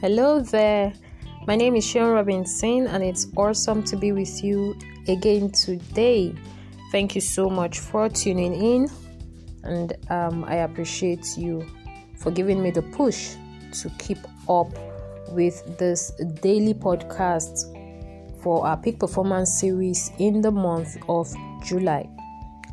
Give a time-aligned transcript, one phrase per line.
[0.00, 0.92] Hello there.
[1.46, 4.76] My name is Sean Robinson, and it's awesome to be with you
[5.08, 6.34] again today.
[6.90, 8.90] Thank you so much for tuning in,
[9.62, 11.64] and um, I appreciate you
[12.18, 13.36] for giving me the push
[13.80, 14.68] to keep up
[15.30, 16.10] with this
[16.42, 17.72] daily podcast
[18.42, 21.32] for our peak performance series in the month of
[21.64, 22.10] July.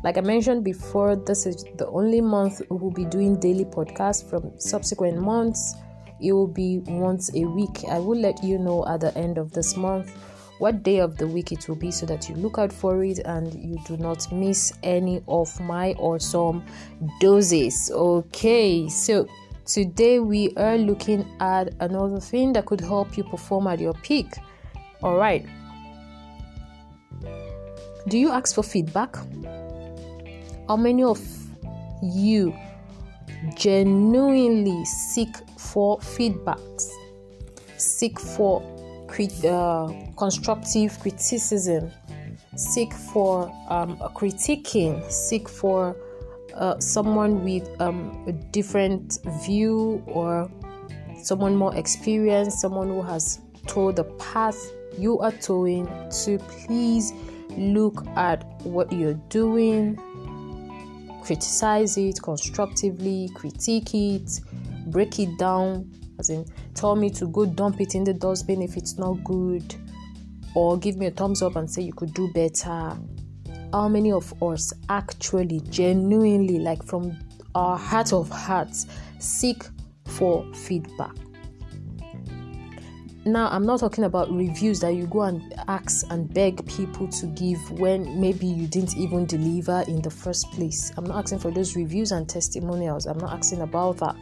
[0.02, 4.28] Like I mentioned before, this is the only month we will be doing daily podcasts
[4.28, 5.76] from subsequent months
[6.22, 7.84] it will be once a week.
[7.90, 10.14] I will let you know at the end of this month
[10.58, 13.18] what day of the week it will be so that you look out for it
[13.24, 16.64] and you do not miss any of my awesome
[17.20, 17.90] doses.
[17.92, 19.26] Okay, so
[19.66, 24.34] today we are looking at another thing that could help you perform at your peak.
[25.02, 25.44] All right.
[28.08, 29.16] Do you ask for feedback?
[30.68, 31.20] How many of
[32.02, 32.54] you
[33.54, 36.88] genuinely seek for feedbacks,
[37.76, 38.62] seek for
[39.44, 41.90] uh, constructive criticism,
[42.56, 45.96] seek for um, critiquing, seek for
[46.54, 50.50] uh, someone with um, a different view or
[51.22, 54.58] someone more experienced, someone who has told the path
[54.98, 55.86] you are towing
[56.24, 57.12] to please
[57.56, 59.98] look at what you're doing,
[61.22, 64.40] criticize it constructively, critique it,
[64.86, 66.44] break it down, as in
[66.74, 69.74] tell me to go dump it in the dustbin if it's not good,
[70.54, 72.96] or give me a thumbs up and say you could do better.
[73.72, 77.16] How many of us actually, genuinely, like from
[77.54, 78.86] our heart of hearts,
[79.18, 79.64] seek
[80.06, 81.14] for feedback?
[83.24, 87.26] Now, I'm not talking about reviews that you go and ask and beg people to
[87.26, 90.92] give when maybe you didn't even deliver in the first place.
[90.96, 93.06] I'm not asking for those reviews and testimonials.
[93.06, 94.16] I'm not asking about that.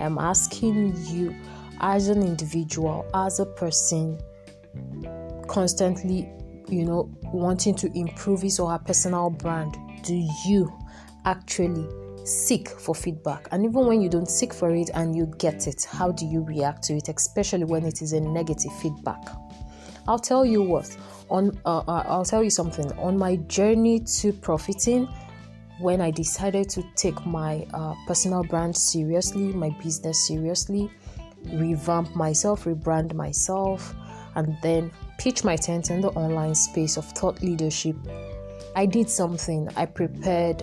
[0.00, 1.34] I'm asking you
[1.80, 4.20] as an individual, as a person,
[5.48, 6.28] constantly,
[6.68, 9.78] you know, wanting to improve his or her personal brand.
[10.02, 10.14] Do
[10.46, 10.70] you
[11.24, 11.88] actually
[12.26, 13.48] seek for feedback.
[13.52, 16.42] And even when you don't seek for it and you get it how do you
[16.42, 19.22] react to it especially when it is a negative feedback?
[20.08, 20.96] I'll tell you what
[21.28, 22.90] on uh, uh, i'll tell you something.
[22.98, 25.08] On my journey to profiting
[25.78, 30.90] when i decided to take my uh, personal brand seriously my business seriously
[31.52, 33.94] revamp myself rebrand myself
[34.36, 37.96] and then pitch my tent in the online space of thought leadership
[38.74, 39.68] i did something.
[39.76, 40.62] I prepared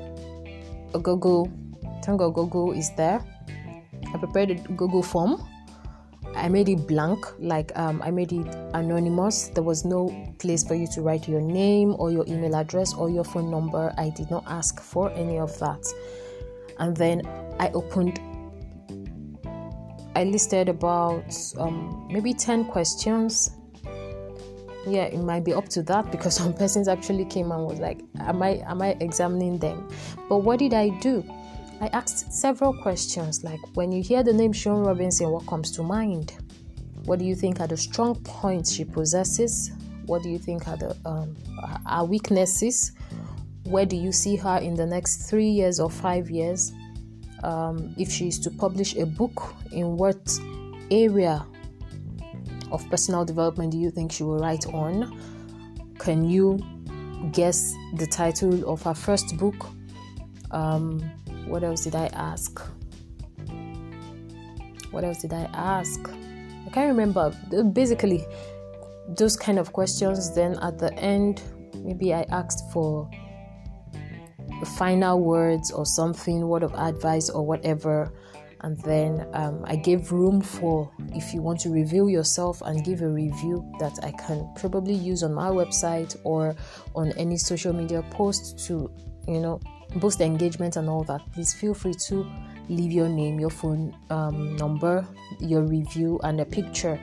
[1.00, 1.52] Google,
[2.02, 3.24] Tango Google is there.
[4.14, 5.42] I prepared a Google form.
[6.36, 9.50] I made it blank, like um, I made it anonymous.
[9.50, 10.10] There was no
[10.40, 13.94] place for you to write your name or your email address or your phone number.
[13.98, 15.86] I did not ask for any of that.
[16.80, 17.22] And then
[17.60, 18.20] I opened,
[20.16, 23.52] I listed about um, maybe 10 questions
[24.86, 28.02] yeah it might be up to that because some persons actually came and was like
[28.20, 29.88] am i am i examining them?
[30.30, 31.24] But what did i do?
[31.82, 35.84] I asked several questions like when you hear the name sean robinson what comes to
[35.84, 36.34] mind?
[37.06, 39.72] What do you think are the strong points she possesses?
[40.06, 41.36] What do you think are the um,
[41.86, 42.94] our weaknesses?
[43.66, 46.72] Where do you see her in the next three years or five years?
[47.44, 50.40] Um, if she is to publish a book in what
[50.92, 51.46] area
[52.74, 55.18] of personal development do you think she will write on?
[56.00, 56.60] Can you
[57.32, 59.56] guess the title of her first book?
[60.52, 61.00] Um,
[61.46, 62.60] what else did I ask?
[64.92, 66.00] What else did I ask?
[66.10, 67.32] I can't remember.
[67.72, 68.26] Basically,
[69.08, 70.34] those kind of questions.
[70.34, 71.42] Then at the end,
[71.76, 73.10] maybe I asked for
[74.78, 78.12] final words or something, word of advice or whatever
[78.64, 83.02] and then um, I gave room for if you want to reveal yourself and give
[83.02, 86.56] a review that I can probably use on my website or
[86.96, 88.90] on any social media post to,
[89.28, 89.60] you know,
[89.98, 91.22] boost engagement and all that.
[91.34, 92.26] Please feel free to
[92.70, 95.06] leave your name, your phone um, number,
[95.40, 96.98] your review, and a picture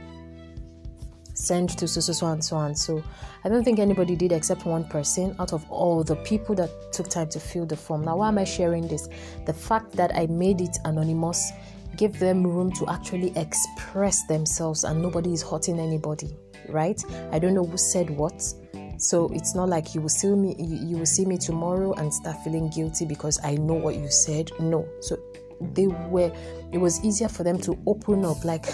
[1.40, 3.02] send to so so so and so and so.
[3.44, 7.08] I don't think anybody did except one person out of all the people that took
[7.08, 8.04] time to fill the form.
[8.04, 9.08] Now, why am I sharing this?
[9.46, 11.52] The fact that I made it anonymous
[11.96, 16.37] gave them room to actually express themselves and nobody is hurting anybody,
[16.69, 17.02] right?
[17.32, 18.43] I don't know who said what.
[18.98, 22.36] So it's not like you will see me you will see me tomorrow and start
[22.44, 24.50] feeling guilty because I know what you said.
[24.60, 24.86] No.
[25.00, 25.19] So
[25.60, 26.32] they were
[26.72, 28.44] it was easier for them to open up.
[28.44, 28.66] Like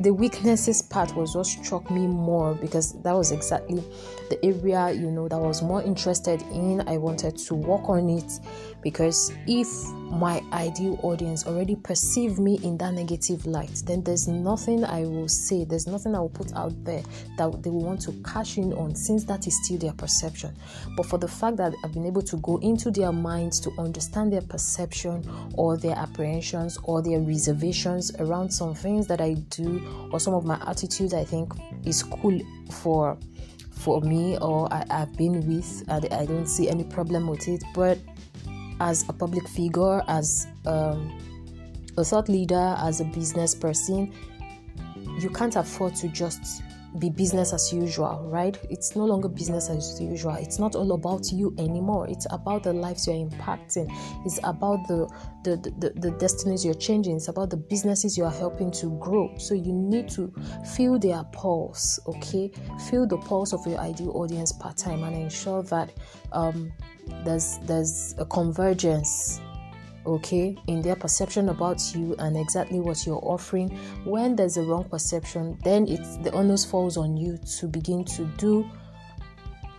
[0.00, 3.82] the weaknesses part was what struck me more because that was exactly
[4.30, 6.86] the area you know that was more interested in.
[6.88, 8.40] I wanted to work on it
[8.82, 9.68] because if
[10.12, 15.28] my ideal audience already perceive me in that negative light then there's nothing i will
[15.28, 17.02] say there's nothing i will put out there
[17.38, 20.54] that they will want to cash in on since that is still their perception
[20.96, 24.32] but for the fact that i've been able to go into their minds to understand
[24.32, 25.24] their perception
[25.54, 30.44] or their apprehensions or their reservations around some things that i do or some of
[30.44, 31.52] my attitudes i think
[31.84, 32.38] is cool
[32.70, 33.16] for
[33.82, 37.64] for me or I, have been with and I don't see any problem with it.
[37.74, 37.98] But
[38.82, 41.16] as a public figure, as um,
[41.96, 44.12] a thought leader, as a business person,
[45.20, 46.62] you can't afford to just
[46.98, 48.58] be business as usual, right?
[48.68, 50.34] It's no longer business as usual.
[50.34, 52.06] It's not all about you anymore.
[52.08, 53.90] It's about the lives you're impacting.
[54.24, 55.08] It's about the
[55.44, 57.16] the, the, the destinies you're changing.
[57.16, 59.34] It's about the businesses you are helping to grow.
[59.38, 60.32] So you need to
[60.76, 62.52] feel their pulse, okay?
[62.90, 65.92] Feel the pulse of your ideal audience part time and ensure that
[66.32, 66.72] um,
[67.24, 69.40] there's there's a convergence
[70.06, 73.68] okay, in their perception about you and exactly what you're offering.
[74.04, 78.24] When there's a wrong perception, then it's the onus falls on you to begin to
[78.36, 78.68] do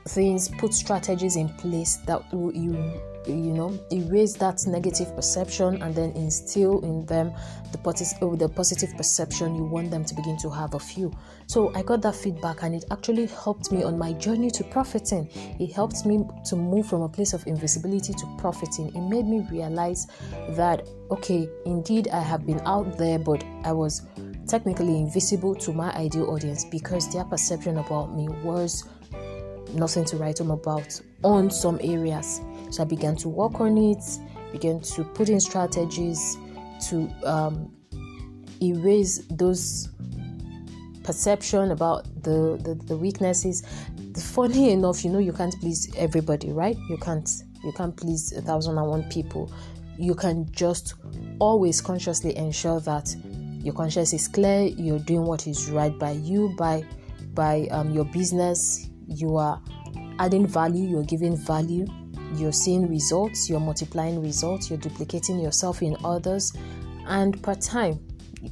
[0.07, 5.95] things, put strategies in place that will you you know erase that negative perception and
[5.95, 7.31] then instill in them
[7.71, 11.11] the positive oh, the positive perception you want them to begin to have of you.
[11.47, 15.29] So i got that feedback and it actually helped me on my journey to profiting.
[15.59, 18.94] It helped me to move from a place of invisibility to profiting.
[18.94, 20.07] It made me realize
[20.50, 24.01] that okay indeed i have been out there but i was
[24.47, 28.85] technically invisible to my ideal audience because their perception about me was
[29.74, 32.42] nothing to write home about on some areas.
[32.70, 34.04] So I began to work on it,
[34.52, 36.38] began to put in strategies
[36.90, 37.74] to um,
[38.62, 39.90] erase those
[41.04, 43.64] perception about the, the, the weaknesses.
[44.18, 46.78] Funny enough, you know you can't please everybody, right?
[46.90, 47.30] You can't
[47.64, 49.52] you can't please a thousand and one people.
[49.98, 50.96] You can just
[51.40, 53.16] always consciously ensure that
[53.64, 54.64] your conscience is clear.
[54.64, 56.86] You're doing what is right by you, by
[57.34, 59.61] by um, your business, you are
[60.19, 61.85] adding value, you're giving value,
[62.35, 66.53] you're seeing results, you're multiplying results, you're duplicating yourself in others,
[67.07, 68.00] and per time,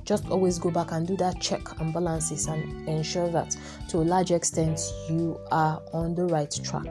[0.06, 3.56] just always go back and do that check and balances and ensure that
[3.90, 6.88] to a large extent you are on the right track.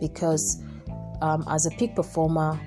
[0.00, 0.62] Because
[1.20, 2.60] um, as a peak performer,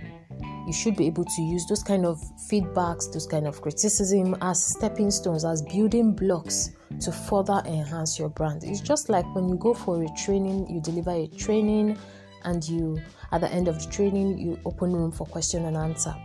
[0.65, 2.19] you should be able to use those kind of
[2.51, 6.71] feedbacks, those kind of criticism as stepping stones, as building blocks
[7.01, 8.63] to further enhance your brand.
[8.63, 11.97] It's just like when you go for a training, you deliver a training,
[12.43, 12.99] and you
[13.31, 16.15] at the end of the training you open room for question and answer.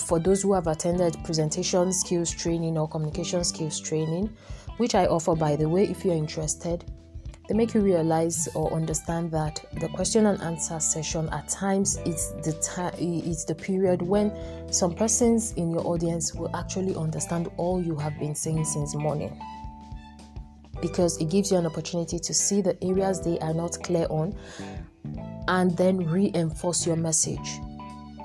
[0.00, 4.34] For those who have attended presentation skills training or communication skills training,
[4.76, 6.84] which I offer by the way, if you're interested,
[7.48, 12.32] they make you realize or understand that the question and answer session at times is
[12.44, 14.30] the time the period when
[14.70, 19.40] some persons in your audience will actually understand all you have been saying since morning
[20.80, 24.34] because it gives you an opportunity to see the areas they are not clear on
[25.48, 27.60] and then reinforce your message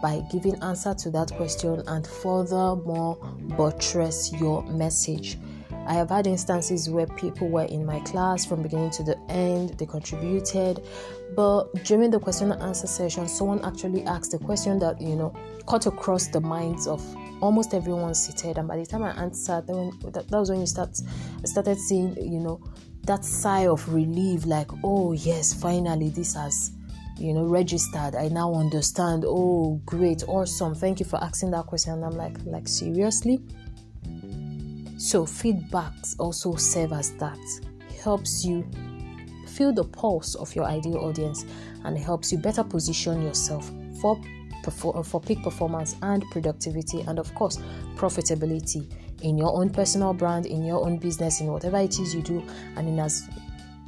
[0.02, 3.16] by giving answer to that question and furthermore
[3.58, 5.38] buttress your message.
[5.88, 9.78] I have had instances where people were in my class from beginning to the end,
[9.78, 10.82] they contributed,
[11.36, 15.34] but during the question and answer session, someone actually asked a question that you know
[15.68, 17.02] cut across the minds of
[17.42, 18.58] almost everyone seated.
[18.58, 20.96] And by the time I answered, that, that was when you start
[21.46, 22.62] started seeing you know
[23.04, 26.72] that sigh of relief, like oh yes, finally this has
[27.20, 31.94] you know registered i now understand oh great awesome thank you for asking that question
[31.94, 33.40] and i'm like like seriously
[35.04, 37.38] so, feedbacks also serve as that.
[38.02, 38.66] helps you
[39.48, 41.46] feel the pulse of your ideal audience
[41.84, 44.18] and helps you better position yourself for
[44.72, 47.60] for peak performance and productivity and of course
[47.96, 48.92] profitability
[49.22, 52.44] in your own personal brand in your own business in whatever it is you do
[52.78, 53.28] and in as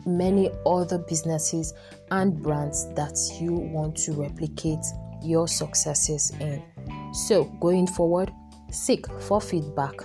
[0.06, 1.74] many other businesses
[2.12, 4.86] and brands that you want to replicate
[5.24, 6.62] your successes in
[7.14, 8.32] so going forward
[8.72, 9.96] seek for feedback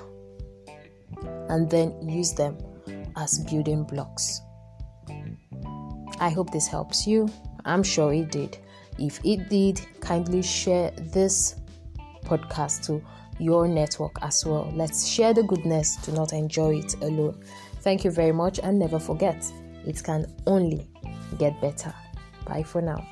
[1.48, 2.56] and then use them
[3.16, 4.40] as building blocks.
[6.20, 7.28] I hope this helps you.
[7.64, 8.58] I'm sure it did.
[9.00, 11.56] If it did, kindly share this
[12.24, 13.02] podcast to
[13.38, 14.70] your network as well.
[14.74, 17.42] Let's share the goodness, do not enjoy it alone.
[17.80, 19.42] Thank you very much, and never forget,
[19.86, 20.86] it can only
[21.38, 21.94] get better.
[22.44, 23.06] Bye for now.